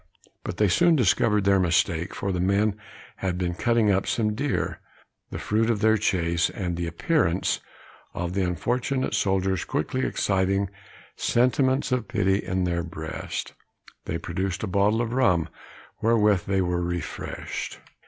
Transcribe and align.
But 0.43 0.57
they 0.57 0.67
soon 0.67 0.95
discovered 0.95 1.43
their 1.43 1.59
mistake, 1.59 2.15
for 2.15 2.31
the 2.31 2.39
men 2.39 2.75
had 3.17 3.37
been 3.37 3.53
cutting 3.53 3.91
up 3.91 4.07
some 4.07 4.33
deer, 4.33 4.79
the 5.29 5.37
fruit 5.37 5.69
of 5.69 5.79
their 5.81 5.95
chase; 5.95 6.49
and 6.49 6.75
the 6.75 6.87
appearance 6.87 7.59
of 8.15 8.33
the 8.33 8.41
unfortunate 8.41 9.13
soldiers 9.13 9.63
quickly 9.63 10.03
exciting 10.03 10.71
sentiments 11.15 11.91
of 11.91 12.07
pity 12.07 12.37
in 12.39 12.63
their 12.63 12.81
breast, 12.81 13.53
they 14.05 14.17
produced 14.17 14.63
a 14.63 14.67
bottle 14.67 15.01
of 15.03 15.13
rum, 15.13 15.47
wherewith 16.01 16.45
they 16.47 16.61
were 16.63 16.81
refreshed. 16.81 17.77